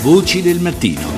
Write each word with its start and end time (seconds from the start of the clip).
Voci 0.00 0.42
del 0.42 0.60
mattino. 0.60 1.10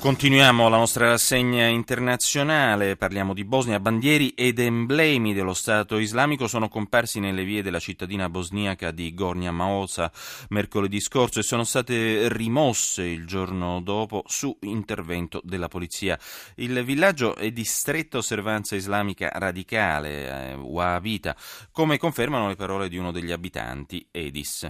Continuiamo 0.00 0.68
la 0.68 0.76
nostra 0.76 1.06
rassegna 1.08 1.66
internazionale, 1.68 2.96
parliamo 2.96 3.32
di 3.32 3.44
Bosnia, 3.44 3.78
bandieri 3.78 4.30
ed 4.30 4.58
emblemi 4.58 5.32
dello 5.32 5.54
Stato 5.54 5.98
islamico 5.98 6.48
sono 6.48 6.68
comparsi 6.68 7.20
nelle 7.20 7.44
vie 7.44 7.62
della 7.62 7.78
cittadina 7.78 8.28
bosniaca 8.28 8.90
di 8.90 9.14
Gornja 9.14 9.52
Maosa 9.52 10.10
mercoledì 10.48 11.00
scorso 11.00 11.38
e 11.38 11.44
sono 11.44 11.62
state 11.62 12.28
rimosse 12.28 13.04
il 13.04 13.24
giorno 13.24 13.80
dopo 13.80 14.24
su 14.26 14.54
intervento 14.62 15.40
della 15.44 15.68
polizia. 15.68 16.18
Il 16.56 16.82
villaggio 16.84 17.36
è 17.36 17.52
di 17.52 17.64
stretta 17.64 18.18
osservanza 18.18 18.74
islamica 18.74 19.30
radicale, 19.32 20.50
eh, 20.50 20.54
wahhabita, 20.54 21.36
come 21.70 21.98
confermano 21.98 22.48
le 22.48 22.56
parole 22.56 22.88
di 22.88 22.98
uno 22.98 23.12
degli 23.12 23.30
abitanti, 23.30 24.06
Edis. 24.10 24.68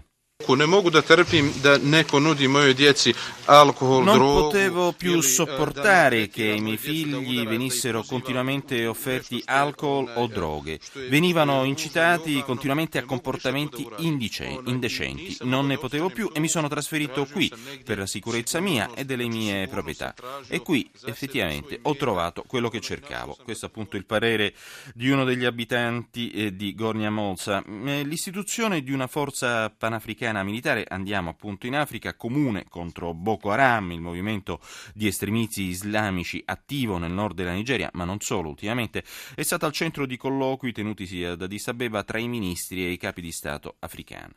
Ne 0.48 0.66
mogu 0.66 0.90
da 0.90 1.02
trpim 1.02 1.52
da 1.62 1.78
neko 1.78 2.20
nudi 2.20 2.48
mojoj 2.48 2.74
djeci 2.74 3.14
alkohol, 3.46 4.04
Non 4.04 4.18
potevo 4.18 4.92
più 4.92 5.18
eh, 5.18 5.22
sopportare 5.22 6.28
che 6.28 6.50
ai 6.50 6.60
miei 6.60 6.76
figli 6.76 7.46
venissero 7.46 8.02
continuamente 8.02 8.86
offerti 8.86 9.42
što 9.42 9.52
je 9.52 9.58
alcol 9.58 10.08
o 10.16 10.22
onaj, 10.22 10.34
droghe. 10.34 10.78
Venivano 11.10 11.64
incitati 11.64 12.42
continuamente 12.46 12.98
a 12.98 13.04
comportamenti 13.04 13.86
indice- 13.98 14.60
indecenti. 14.64 15.36
Non 15.40 15.66
ne 15.66 15.78
potevo 15.78 16.10
più 16.10 16.30
e 16.32 16.40
mi 16.40 16.48
sono 16.48 16.68
trasferito 16.68 17.26
qui 17.26 17.50
per 17.84 17.98
la 17.98 18.06
sicurezza 18.06 18.60
mia 18.60 18.90
e 18.94 19.04
delle 19.04 19.26
mie 19.28 19.68
proprietà. 19.68 20.14
E 20.48 20.60
qui 20.60 20.88
effettivamente 21.04 21.78
ho 21.82 21.96
trovato 21.96 22.44
quello 22.46 22.68
che 22.68 22.80
cercavo. 22.80 23.36
Questo 23.42 23.66
è 23.66 23.68
appunto 23.68 23.96
il 23.96 24.04
parere 24.04 24.54
di 24.94 25.10
uno 25.10 25.24
degli 25.24 25.44
abitanti 25.44 26.30
eh, 26.30 26.56
di 26.56 26.74
Gornia 26.74 27.10
Molsa. 27.10 27.62
Eh, 27.86 28.02
L'istituzione 28.04 28.82
di 28.82 28.92
una 28.92 29.06
forza 29.06 29.70
panafricana 29.70 30.33
militare, 30.42 30.84
andiamo 30.88 31.30
appunto 31.30 31.66
in 31.66 31.76
Africa, 31.76 32.14
comune 32.14 32.64
contro 32.68 33.14
Boko 33.14 33.50
Haram, 33.50 33.92
il 33.92 34.00
movimento 34.00 34.60
di 34.92 35.06
estremisti 35.06 35.62
islamici 35.62 36.42
attivo 36.44 36.98
nel 36.98 37.12
nord 37.12 37.36
della 37.36 37.52
Nigeria, 37.52 37.90
ma 37.92 38.04
non 38.04 38.20
solo 38.20 38.48
ultimamente, 38.48 39.04
è 39.34 39.42
stata 39.42 39.66
al 39.66 39.72
centro 39.72 40.06
di 40.06 40.16
colloqui 40.16 40.72
tenutisi 40.72 41.22
ad 41.22 41.42
Addis 41.42 41.68
Abeba 41.68 42.02
tra 42.02 42.18
i 42.18 42.28
ministri 42.28 42.84
e 42.84 42.90
i 42.90 42.96
capi 42.96 43.20
di 43.20 43.30
Stato 43.30 43.76
africani. 43.78 44.32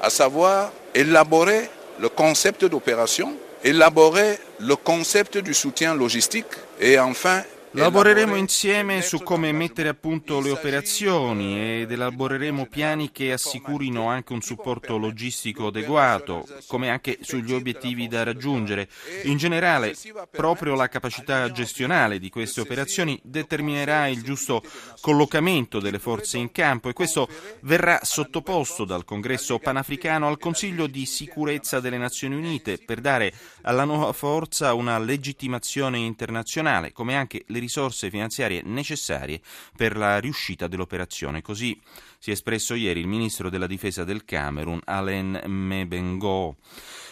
à 0.00 0.10
savoir 0.10 0.72
élaborer 0.94 1.68
le 1.98 2.08
concept 2.08 2.64
d'opération, 2.64 3.36
élaborer 3.64 4.38
le 4.58 4.76
concept 4.76 5.38
du 5.38 5.54
soutien 5.54 5.94
logistique 5.94 6.54
et 6.78 6.98
enfin 6.98 7.42
Lavoreremo 7.72 8.36
insieme 8.36 9.02
su 9.02 9.22
come 9.22 9.52
mettere 9.52 9.90
a 9.90 9.94
punto 9.94 10.40
le 10.40 10.50
operazioni 10.50 11.80
ed 11.82 11.90
elaboreremo 11.90 12.66
piani 12.66 13.12
che 13.12 13.32
assicurino 13.32 14.08
anche 14.08 14.32
un 14.32 14.40
supporto 14.40 14.96
logistico 14.96 15.66
adeguato, 15.66 16.46
come 16.68 16.88
anche 16.88 17.18
sugli 17.20 17.52
obiettivi 17.52 18.08
da 18.08 18.22
raggiungere. 18.22 18.88
In 19.24 19.36
generale, 19.36 19.94
proprio 20.30 20.74
la 20.74 20.88
capacità 20.88 21.50
gestionale 21.52 22.18
di 22.18 22.30
queste 22.30 22.62
operazioni 22.62 23.20
determinerà 23.22 24.08
il 24.08 24.22
giusto 24.22 24.62
collocamento 25.00 25.78
delle 25.78 25.98
forze 25.98 26.38
in 26.38 26.52
campo 26.52 26.88
e 26.88 26.94
questo 26.94 27.28
verrà 27.60 28.00
sottoposto 28.02 28.84
dal 28.86 29.04
Congresso 29.04 29.58
panafricano 29.58 30.28
al 30.28 30.38
Consiglio 30.38 30.86
di 30.86 31.04
sicurezza 31.04 31.80
delle 31.80 31.98
Nazioni 31.98 32.36
Unite 32.36 32.78
per 32.78 33.00
dare 33.00 33.34
alla 33.62 33.84
nuova 33.84 34.12
forza 34.12 34.72
una 34.72 34.98
legittimazione 34.98 35.98
internazionale, 35.98 36.92
come 36.92 37.16
anche 37.16 37.42
le 37.48 37.64
risorse 37.66 38.10
finanziarie 38.10 38.62
necessarie 38.64 39.40
per 39.76 39.96
la 39.96 40.18
riuscita 40.18 40.68
dell'operazione. 40.68 41.42
Così 41.42 41.78
si 42.18 42.30
è 42.30 42.32
espresso 42.32 42.74
ieri 42.74 43.00
il 43.00 43.08
ministro 43.08 43.50
della 43.50 43.66
difesa 43.66 44.04
del 44.04 44.24
Camerun, 44.24 44.80
Alain 44.84 45.42
Mebengo. 45.46 46.56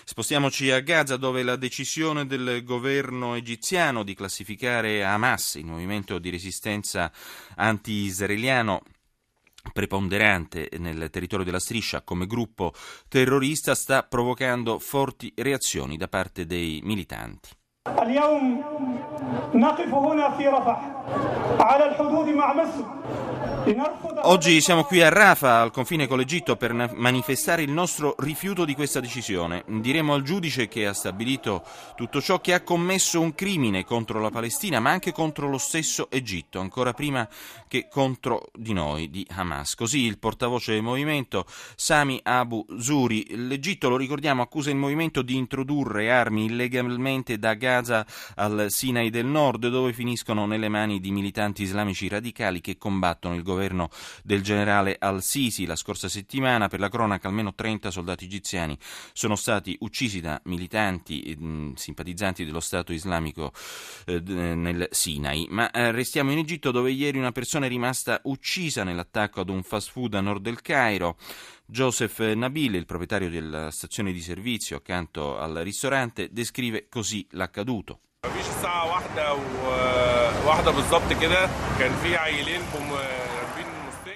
Spostiamoci 0.05 0.71
a 0.71 0.81
Gaza 0.81 1.17
dove 1.17 1.43
la 1.43 1.57
decisione 1.57 2.27
del 2.27 2.63
governo 2.63 3.35
egiziano 3.35 4.05
di 4.05 4.15
classificare 4.15 5.03
Hamas, 5.03 5.55
il 5.55 5.67
movimento 5.67 6.19
di 6.19 6.31
resistenza 6.31 7.11
anti-israeliano, 7.57 8.83
preponderante 9.73 10.69
nel 10.79 11.09
territorio 11.11 11.45
della 11.45 11.59
striscia 11.59 12.03
come 12.03 12.27
gruppo 12.27 12.75
terrorista 13.09 13.75
sta 13.75 14.03
provocando 14.03 14.79
forti 14.79 15.33
reazioni 15.37 15.97
da 15.97 16.09
parte 16.09 16.45
dei 16.45 16.81
militanti. 16.85 17.49
اليوم 17.88 18.64
نقف 19.54 19.94
هنا 19.94 20.38
في 20.38 20.48
رفح 20.48 20.82
على 21.60 21.86
الحدود 21.86 22.28
مع 22.28 22.54
مصر 22.54 22.86
لنرفض 23.68 24.10
Oggi 24.22 24.60
siamo 24.60 24.84
qui 24.84 25.02
a 25.02 25.08
Rafa, 25.08 25.62
al 25.62 25.72
confine 25.72 26.06
con 26.06 26.18
l'Egitto, 26.18 26.58
per 26.58 26.74
na- 26.74 26.92
manifestare 26.94 27.62
il 27.62 27.72
nostro 27.72 28.16
rifiuto 28.20 28.66
di 28.66 28.76
questa 28.76 29.00
decisione. 29.00 29.64
Diremo 29.66 30.14
al 30.14 30.24
giudice 30.24 30.68
che 30.68 30.86
ha 30.86 30.94
stabilito 30.94 31.64
tutto 31.96 32.22
ciò 32.22 32.42
che 32.42 32.54
ha 32.54 32.62
commesso 32.62 33.22
un 33.22 33.34
crimine 33.34 33.86
contro 33.86 34.20
la 34.20 34.30
Palestina, 34.30 34.82
ma 34.82 34.90
anche 34.90 35.14
contro 35.14 35.48
lo 35.48 35.58
stesso 35.58 36.10
Egitto, 36.12 36.60
ancora 36.60 36.94
prima 36.94 37.28
che 37.68 37.88
contro 37.90 38.50
di 38.54 38.74
noi, 38.74 39.10
di 39.10 39.26
Hamas. 39.30 39.76
Così 39.76 40.04
il 40.04 40.20
portavoce 40.20 40.74
del 40.74 40.82
movimento, 40.82 41.46
Sami 41.76 42.20
Abu 42.24 42.66
Zuri, 42.78 43.26
l'Egitto, 43.48 43.88
lo 43.88 43.96
ricordiamo, 43.96 44.42
accusa 44.42 44.70
il 44.70 44.76
movimento 44.76 45.22
di 45.22 45.38
introdurre 45.38 46.12
armi 46.12 46.46
illegalmente 46.46 47.40
da 47.40 47.54
Gaza 47.54 47.73
al 47.79 48.67
Sinai 48.69 49.11
del 49.11 49.27
Nord, 49.27 49.69
dove 49.69 49.93
finiscono 49.93 50.47
nelle 50.47 50.69
mani 50.69 51.01
di 51.01 51.11
militanti 51.11 51.63
islamici 51.63 52.09
radicali 52.09 52.61
che 52.61 52.77
combattono 52.77 53.35
il 53.35 53.43
governo 53.43 53.89
del 54.23 54.43
generale 54.43 54.97
al-Sisi. 54.99 55.67
La 55.67 55.77
scorsa 55.77 56.09
settimana, 56.09 56.69
per 56.69 56.81
la 56.81 56.89
cronaca, 56.89 57.29
almeno 57.29 57.55
30 57.55 57.91
soldati 57.91 58.25
egiziani 58.25 58.77
sono 59.13 59.37
stati 59.37 59.77
uccisi 59.81 60.21
da 60.21 60.41
militanti 60.45 61.23
eh, 61.23 61.73
simpatizzanti 61.75 62.45
dello 62.45 62.61
Stato 62.61 62.93
islamico 62.93 63.53
eh, 64.07 64.23
d- 64.23 64.31
nel 64.31 64.89
Sinai. 64.91 65.47
Ma 65.51 65.71
eh, 65.71 65.91
restiamo 65.91 66.31
in 66.33 66.39
Egitto 66.39 66.71
dove 66.71 66.91
ieri 66.91 67.19
una 67.19 67.33
persona 67.33 67.67
è 67.67 67.69
rimasta 67.69 68.21
uccisa 68.25 68.85
nell'attacco 68.85 69.41
ad 69.41 69.49
un 69.49 69.63
fast 69.63 69.91
food 69.91 70.15
a 70.15 70.21
nord 70.21 70.43
del 70.43 70.61
Cairo. 70.61 71.17
Joseph 71.67 72.19
Nabil, 72.35 72.75
il 72.75 72.85
proprietario 72.85 73.31
della 73.31 73.71
stazione 73.71 74.13
di 74.13 74.21
servizio 74.21 74.77
accanto 74.77 75.39
al 75.39 75.55
ristorante, 75.63 76.29
descrive 76.31 76.89
così 76.89 77.27
l'accaduto. 77.31 78.01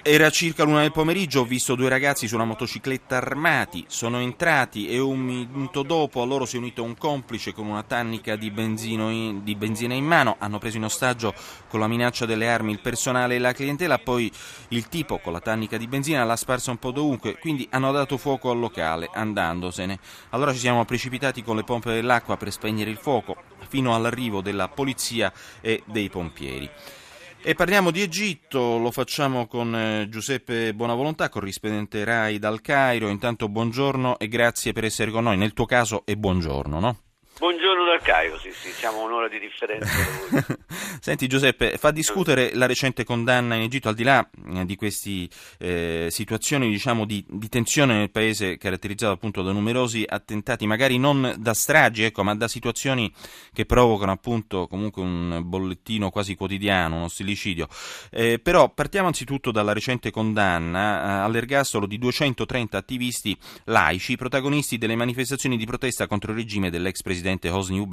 Era 0.01 0.29
circa 0.29 0.63
l'una 0.63 0.81
del 0.81 0.93
pomeriggio, 0.93 1.41
ho 1.41 1.45
visto 1.45 1.75
due 1.75 1.89
ragazzi 1.89 2.25
su 2.25 2.35
una 2.35 2.45
motocicletta 2.45 3.17
armati, 3.17 3.83
sono 3.89 4.19
entrati 4.19 4.87
e 4.87 4.97
un 4.97 5.19
minuto 5.19 5.83
dopo 5.83 6.21
a 6.21 6.25
loro 6.25 6.45
si 6.45 6.55
è 6.55 6.59
unito 6.59 6.83
un 6.83 6.95
complice 6.95 7.51
con 7.51 7.65
una 7.65 7.83
tannica 7.83 8.37
di, 8.37 8.49
in- 8.55 9.43
di 9.43 9.55
benzina 9.55 9.93
in 9.93 10.05
mano, 10.05 10.37
hanno 10.39 10.57
preso 10.57 10.77
in 10.77 10.85
ostaggio 10.85 11.33
con 11.67 11.81
la 11.81 11.87
minaccia 11.87 12.25
delle 12.25 12.47
armi 12.47 12.71
il 12.71 12.79
personale 12.79 13.35
e 13.35 13.39
la 13.39 13.51
clientela, 13.51 13.97
poi 13.97 14.31
il 14.69 14.87
tipo 14.87 15.19
con 15.19 15.33
la 15.33 15.41
tannica 15.41 15.75
di 15.75 15.87
benzina 15.87 16.23
l'ha 16.23 16.37
sparsa 16.37 16.71
un 16.71 16.77
po' 16.77 16.91
dovunque, 16.91 17.37
quindi 17.37 17.67
hanno 17.71 17.91
dato 17.91 18.15
fuoco 18.15 18.51
al 18.51 18.59
locale 18.59 19.09
andandosene. 19.13 19.99
Allora 20.29 20.53
ci 20.53 20.59
siamo 20.59 20.85
precipitati 20.85 21.43
con 21.43 21.57
le 21.57 21.65
pompe 21.65 21.91
dell'acqua 21.91 22.37
per 22.37 22.53
spegnere 22.53 22.89
il 22.89 22.97
fuoco, 22.97 23.35
fino 23.67 23.93
all'arrivo 23.93 24.39
della 24.39 24.69
polizia 24.69 25.31
e 25.59 25.83
dei 25.85 26.09
pompieri. 26.09 26.69
E 27.41 27.55
parliamo 27.55 27.89
di 27.89 28.01
Egitto, 28.01 28.77
lo 28.77 28.91
facciamo 28.91 29.47
con 29.47 29.73
eh, 29.73 30.09
Giuseppe 30.09 30.73
Buonavolontà, 30.73 31.29
corrispondente 31.29 32.03
RAI 32.03 32.37
dal 32.37 32.59
Cairo. 32.59 33.07
Intanto 33.07 33.47
buongiorno 33.47 34.19
e 34.19 34.27
grazie 34.27 34.73
per 34.73 34.83
essere 34.83 35.09
con 35.09 35.23
noi. 35.23 35.37
Nel 35.37 35.53
tuo 35.53 35.65
caso 35.65 36.05
è 36.05 36.15
buongiorno, 36.15 36.79
no? 36.81 36.97
Dal 37.99 38.01
Cairo, 38.01 38.39
sì, 38.39 38.51
sì, 38.53 38.71
siamo 38.71 39.03
un'ora 39.03 39.27
di 39.27 39.39
differenza. 39.39 39.89
Senti 41.01 41.27
Giuseppe, 41.27 41.77
fa 41.77 41.91
discutere 41.91 42.51
la 42.53 42.65
recente 42.65 43.03
condanna 43.03 43.55
in 43.55 43.61
Egitto, 43.63 43.89
al 43.89 43.95
di 43.95 44.03
là 44.03 44.27
eh, 44.53 44.65
di 44.65 44.75
queste 44.75 45.27
situazioni 46.09 46.69
diciamo, 46.69 47.05
di, 47.05 47.23
di 47.27 47.49
tensione 47.49 47.97
nel 47.97 48.11
paese 48.11 48.57
caratterizzato 48.57 49.11
appunto 49.11 49.41
da 49.41 49.51
numerosi 49.51 50.05
attentati, 50.07 50.65
magari 50.65 50.97
non 50.97 51.35
da 51.37 51.53
stragi, 51.53 52.03
ecco, 52.03 52.23
ma 52.23 52.35
da 52.35 52.47
situazioni 52.47 53.11
che 53.53 53.65
provocano 53.65 54.11
appunto 54.11 54.67
comunque 54.67 55.01
un 55.01 55.41
bollettino 55.43 56.09
quasi 56.09 56.35
quotidiano, 56.35 56.97
uno 56.97 57.07
stillicidio. 57.09 57.67
Eh, 58.11 58.39
però 58.39 58.69
partiamo 58.69 59.07
anzitutto 59.07 59.51
dalla 59.51 59.73
recente 59.73 60.11
condanna 60.11 61.01
eh, 61.01 61.25
all'ergastolo 61.25 61.85
di 61.85 61.97
230 61.97 62.77
attivisti 62.77 63.37
laici, 63.65 64.15
protagonisti 64.15 64.77
delle 64.77 64.95
manifestazioni 64.95 65.57
di 65.57 65.65
protesta 65.65 66.07
contro 66.07 66.31
il 66.31 66.37
regime 66.37 66.69
dell'ex 66.69 67.01
presidente 67.01 67.49
Hosni 67.49 67.77
Mubarak 67.77 67.87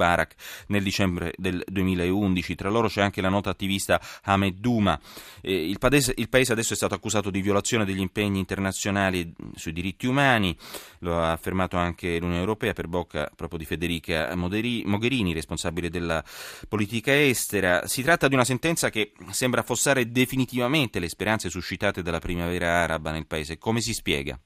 nel 0.67 0.83
dicembre 0.83 1.33
del 1.37 1.63
2011. 1.67 2.55
Tra 2.55 2.69
loro 2.69 2.87
c'è 2.87 3.01
anche 3.01 3.21
la 3.21 3.29
nota 3.29 3.49
attivista 3.49 3.99
Ahmed 4.23 4.57
Duma. 4.59 4.99
Eh, 5.41 5.67
il, 5.67 5.77
paese, 5.79 6.13
il 6.15 6.29
paese 6.29 6.53
adesso 6.53 6.73
è 6.73 6.75
stato 6.75 6.93
accusato 6.93 7.29
di 7.29 7.41
violazione 7.41 7.85
degli 7.85 7.99
impegni 7.99 8.39
internazionali 8.39 9.33
sui 9.55 9.73
diritti 9.73 10.07
umani, 10.07 10.55
lo 10.99 11.21
ha 11.21 11.31
affermato 11.31 11.77
anche 11.77 12.19
l'Unione 12.19 12.39
Europea 12.39 12.73
per 12.73 12.87
bocca 12.87 13.29
proprio 13.35 13.59
di 13.59 13.65
Federica 13.65 14.33
Mogherini, 14.35 15.33
responsabile 15.33 15.89
della 15.89 16.23
politica 16.67 17.13
estera. 17.19 17.87
Si 17.87 18.01
tratta 18.01 18.27
di 18.27 18.35
una 18.35 18.45
sentenza 18.45 18.89
che 18.89 19.13
sembra 19.31 19.61
affossare 19.61 20.11
definitivamente 20.11 20.99
le 20.99 21.09
speranze 21.09 21.49
suscitate 21.49 22.01
dalla 22.01 22.19
primavera 22.19 22.83
araba 22.83 23.11
nel 23.11 23.27
paese. 23.27 23.57
Come 23.57 23.81
si 23.81 23.93
spiega? 23.93 24.39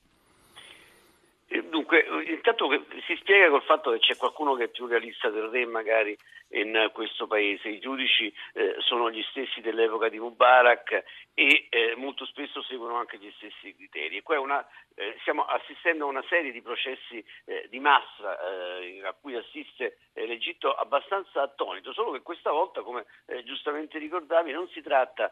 Intanto 2.61 3.01
si 3.07 3.15
spiega 3.15 3.49
col 3.49 3.63
fatto 3.63 3.91
che 3.91 3.99
c'è 3.99 4.15
qualcuno 4.15 4.53
che 4.53 4.65
è 4.65 4.67
più 4.69 4.85
realista 4.85 5.29
del 5.29 5.47
re 5.49 5.65
magari 5.65 6.15
in 6.51 6.89
questo 6.93 7.27
paese. 7.27 7.69
I 7.69 7.79
giudici 7.79 8.31
eh, 8.53 8.75
sono 8.79 9.09
gli 9.09 9.23
stessi 9.29 9.61
dell'epoca 9.61 10.09
di 10.09 10.19
Mubarak 10.19 11.03
e 11.33 11.67
eh, 11.69 11.95
molto 11.95 12.25
spesso 12.25 12.61
seguono 12.61 12.97
anche 12.97 13.17
gli 13.17 13.31
stessi 13.37 13.73
criteri. 13.75 14.21
Una, 14.25 14.65
eh, 14.95 15.15
stiamo 15.21 15.45
assistendo 15.45 16.05
a 16.05 16.09
una 16.09 16.23
serie 16.27 16.51
di 16.51 16.61
processi 16.61 17.23
eh, 17.45 17.67
di 17.69 17.79
massa 17.79 18.37
eh, 18.79 19.01
a 19.05 19.13
cui 19.13 19.35
assiste 19.35 19.97
eh, 20.13 20.25
l'Egitto 20.25 20.73
abbastanza 20.73 21.41
attonito, 21.41 21.93
solo 21.93 22.11
che 22.11 22.21
questa 22.21 22.51
volta, 22.51 22.81
come 22.81 23.05
giustamente 23.43 23.97
ricordavi, 23.97 24.51
non 24.51 24.67
si 24.69 24.81
tratta 24.81 25.31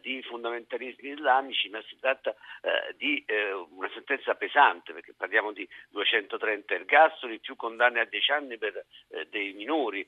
di 0.00 0.22
fondamentalismi 0.22 1.10
islamici, 1.10 1.68
ma 1.68 1.80
si 1.82 1.98
tratta 1.98 2.34
di 2.96 3.24
una 3.70 3.88
sentenza 3.92 4.34
pesante, 4.34 4.92
perché 4.92 5.14
parliamo 5.16 5.52
di 5.52 5.66
230 5.90 6.67
ergastoli, 6.74 7.38
più 7.40 7.56
condanne 7.56 8.00
a 8.00 8.04
10 8.04 8.32
anni 8.32 8.58
per 8.58 8.84
dei 9.30 9.52
minori 9.52 10.06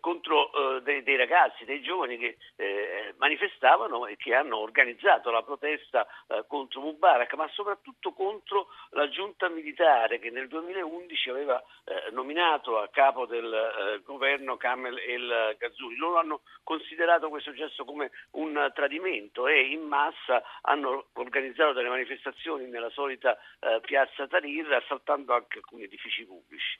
contro 0.00 0.50
eh, 0.52 0.82
dei, 0.82 1.02
dei, 1.02 1.16
ragazzi, 1.16 1.64
dei 1.64 1.82
giovani 1.82 2.16
che 2.16 2.36
eh, 2.56 3.14
manifestavano 3.18 4.06
e 4.06 4.16
che 4.16 4.34
hanno 4.34 4.58
organizzato 4.58 5.30
la 5.30 5.42
protesta 5.42 6.06
eh, 6.28 6.44
contro 6.46 6.80
Mubarak, 6.80 7.34
ma 7.34 7.48
soprattutto 7.52 8.12
contro 8.12 8.68
la 8.90 9.08
giunta 9.08 9.48
militare 9.48 10.18
che 10.18 10.30
nel 10.30 10.48
2011 10.48 11.30
aveva 11.30 11.62
eh, 11.84 12.10
nominato 12.12 12.78
a 12.78 12.88
capo 12.88 13.26
del 13.26 13.52
eh, 13.52 14.02
governo 14.02 14.56
Kamel 14.56 14.98
El 14.98 15.56
Ghazouli. 15.58 15.96
Loro 15.96 16.18
hanno 16.18 16.40
considerato 16.62 17.28
questo 17.28 17.52
gesto 17.52 17.84
come 17.84 18.10
un 18.32 18.70
tradimento 18.74 19.46
e 19.46 19.60
in 19.70 19.82
massa 19.82 20.42
hanno 20.62 21.06
organizzato 21.14 21.72
delle 21.72 21.88
manifestazioni 21.88 22.66
nella 22.66 22.90
solita 22.90 23.38
eh, 23.60 23.80
piazza 23.80 24.26
Tahrir 24.26 24.72
assaltando 24.72 25.34
anche 25.34 25.58
alcuni 25.58 25.87
edifici 25.88 26.24
pubblici. 26.24 26.78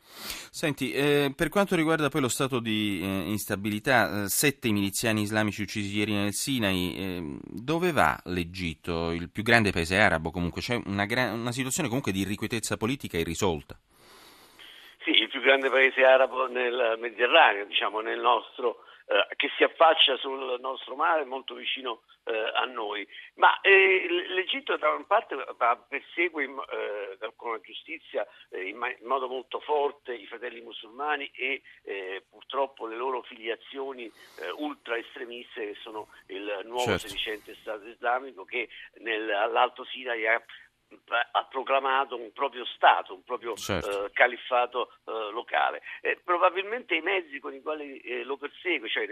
Senti, 0.51 0.93
per 1.35 1.49
quanto 1.49 1.75
riguarda 1.75 2.09
poi 2.09 2.21
lo 2.21 2.29
stato 2.29 2.61
di 2.61 3.01
eh, 3.03 3.07
instabilità, 3.31 4.25
eh, 4.25 4.29
sette 4.29 4.71
miliziani 4.71 5.23
islamici 5.23 5.63
uccisi 5.63 5.97
ieri 5.99 6.13
nel 6.13 6.33
Sinai, 6.33 6.97
eh, 6.97 7.39
dove 7.43 7.93
va 7.93 8.19
l'Egitto, 8.27 9.11
il 9.11 9.31
più 9.31 9.43
grande 9.43 9.73
paese 9.73 9.99
arabo 9.99 10.31
comunque? 10.31 10.61
C'è 10.63 10.81
una, 10.87 11.05
gra- 11.05 11.33
una 11.33 11.53
situazione 11.53 11.89
comunque 11.89 12.13
di 12.13 12.21
irrequietezza 12.21 12.77
politica 12.77 13.19
irrisolta. 13.19 13.79
Sì, 15.05 15.11
il 15.11 15.29
più 15.29 15.41
grande 15.41 15.71
paese 15.71 16.03
arabo 16.03 16.47
nel 16.49 16.97
Mediterraneo, 16.99 17.65
diciamo 17.67 18.01
nel 18.01 18.21
nostro 18.21 18.85
eh, 19.11 19.27
che 19.37 19.49
si 19.57 19.63
affaccia 19.63 20.19
sul 20.19 20.59
nostro 20.61 20.95
mare, 20.95 21.25
molto 21.25 21.55
vicino 21.55 22.03
eh, 22.25 22.53
a 22.55 22.67
noi. 22.67 23.09
Ma 23.37 23.59
eh, 23.63 24.07
l'Egitto 24.29 24.77
da 24.77 24.91
una 24.91 25.05
parte 25.05 25.35
persegue 25.89 26.45
eh, 26.45 27.33
con 27.35 27.53
la 27.53 27.61
giustizia 27.61 28.27
eh, 28.51 28.69
in, 28.69 28.77
ma- 28.77 28.91
in, 28.91 29.07
modo 29.07 29.27
molto 29.27 29.61
forte 29.61 30.13
i 30.13 30.27
fratelli 30.27 30.61
musulmani 30.61 31.31
e 31.33 31.63
purtroppo 32.29 32.87
le 32.87 32.97
loro 32.97 33.23
filiazioni 33.23 34.11
ultra 34.57 34.99
estremiste 34.99 35.73
che 35.73 35.77
sono 35.81 36.09
il 36.27 36.61
nuovo 36.65 36.85
certo. 36.85 37.09
sedicente 37.09 37.55
Stato 37.55 37.87
islamico 37.87 38.45
che 38.45 38.69
nell'Alto 38.99 39.85
Sinai 39.85 40.27
ha 40.27 40.43
ha 41.33 41.45
proclamato 41.45 42.17
un 42.17 42.33
proprio 42.33 42.65
Stato, 42.65 43.15
un 43.15 43.23
proprio 43.23 43.55
certo. 43.57 44.07
eh, 44.07 44.11
califfato 44.13 44.93
eh, 45.07 45.33
locale. 45.33 45.83
Eh, 46.01 46.19
probabilmente 46.23 46.95
i 46.95 47.01
mezzi 47.01 47.39
con 47.41 47.55
i 47.55 47.61
quali 47.61 47.99
eh, 47.99 48.25
lo 48.25 48.37
persegue, 48.37 48.89
cioè 48.89 49.07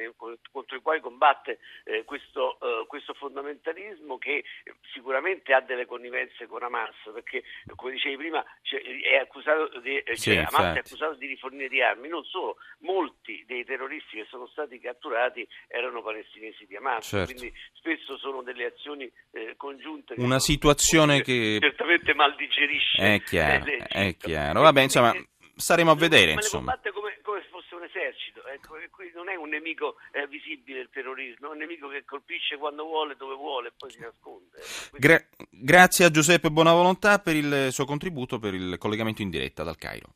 contro 0.51 0.77
i 0.77 0.81
quali 0.81 1.01
combatte 1.01 1.59
eh, 1.85 2.05
questo, 2.05 2.59
eh, 2.61 2.87
questo, 2.87 3.15
fondamentalismo 3.15 4.19
che 4.19 4.45
sicuramente 4.93 5.53
ha 5.53 5.61
delle 5.61 5.87
connivenze 5.87 6.47
con 6.47 6.63
Hamas, 6.63 6.95
perché 7.13 7.43
come 7.75 7.93
dicevi 7.93 8.17
prima 8.17 8.45
cioè, 8.63 8.81
è 8.83 9.17
accusato 9.17 9.79
di, 9.81 10.03
cioè, 10.05 10.17
sì, 10.17 10.37
Hamas 10.37 10.77
è 10.77 10.79
accusato 10.79 11.15
di 11.15 11.27
rifornire 11.27 11.69
di 11.69 11.83
armi, 11.83 12.09
non 12.09 12.25
solo, 12.25 12.57
molti 12.81 13.45
dei 13.47 13.65
terroristi 13.65 14.17
che 14.17 14.27
sono 14.29 14.47
stati 14.49 14.79
catturati 14.79 15.47
erano 15.67 16.03
palestinesi 16.03 16.67
di 16.67 16.77
Hamas, 16.77 17.07
certo. 17.07 17.33
quindi 17.33 17.57
spesso 17.73 18.17
sono 18.19 18.43
delle 18.43 18.67
azioni 18.67 19.11
congiunte. 19.57 20.15
Una 20.17 20.39
situazione 20.39 21.23
che 21.23 21.59
certamente 21.67 22.15
mal 22.15 22.35
digerisce. 22.37 23.15
È 23.15 23.23
chiaro, 23.23 23.65
è 23.89 24.17
chiaro. 24.17 24.61
Vabbè, 24.61 24.83
insomma, 24.83 25.13
staremo 25.57 25.91
a 25.91 25.95
vedere. 25.97 26.35
Ma 26.35 26.41
insomma. 26.41 26.73
combatte 26.73 26.93
come, 26.93 27.19
come, 27.23 27.41
se 27.43 27.49
fosse 27.51 27.75
un 27.75 27.83
esercito. 27.83 28.47
Ecco, 28.47 28.77
qui 28.91 29.11
non 29.15 29.29
è 29.29 29.35
un 29.35 29.49
nemico 29.49 29.97
eh, 30.13 30.27
visibile 30.29 30.81
il 30.81 30.89
terrorismo, 30.93 31.49
è 31.49 31.53
un 31.53 31.59
nemico 31.59 31.89
che 31.89 32.05
colpisce 32.05 32.57
quando 32.57 32.85
vuole, 32.85 33.17
dove 33.17 33.35
vuole 33.35 33.69
e 33.69 33.73
poi 33.77 33.91
si 33.91 34.01
nasconde. 34.01 34.59
Quindi... 34.91 35.07
Gra- 35.07 35.25
grazie 35.51 36.05
a 36.05 36.11
Giuseppe 36.11 36.51
Bonavolontà 36.51 37.19
per 37.19 37.35
il 37.35 37.69
suo 37.73 37.85
contributo, 37.85 38.39
per 38.39 38.55
il 38.55 38.77
collegamento 38.79 39.23
in 39.23 39.31
diretta 39.31 39.65
dal 39.65 39.77
Cairo. 39.77 40.15